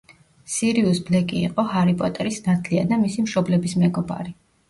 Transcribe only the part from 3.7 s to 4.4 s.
მეგობარი.